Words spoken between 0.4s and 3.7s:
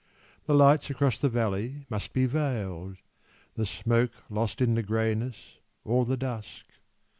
The lights across the valley must be veiled, The